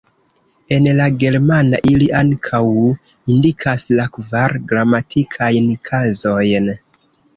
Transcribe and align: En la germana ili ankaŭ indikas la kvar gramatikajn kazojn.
En 0.77 0.85
la 0.99 1.05
germana 1.23 1.81
ili 1.89 2.07
ankaŭ 2.21 2.61
indikas 3.35 3.87
la 4.01 4.07
kvar 4.19 4.57
gramatikajn 4.73 5.69
kazojn. 5.91 6.73